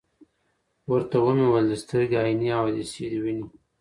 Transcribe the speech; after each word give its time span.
ورته 0.91 1.15
ومي 1.25 1.45
ویل: 1.49 1.67
د 1.69 1.73
سترګي 1.83 2.17
عینیې 2.23 2.51
او 2.57 2.63
عدسیې 2.69 3.07
دي 3.11 3.19
وینې؟ 3.23 3.45